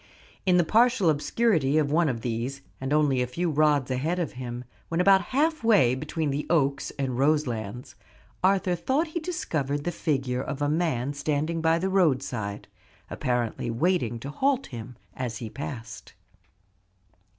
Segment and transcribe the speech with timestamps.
[0.47, 4.31] In the partial obscurity of one of these, and only a few rods ahead of
[4.31, 7.93] him, when about half way between the Oaks and Roselands,
[8.43, 12.67] Arthur thought he discovered the figure of a man standing by the roadside,
[13.11, 16.13] apparently waiting to halt him as he passed.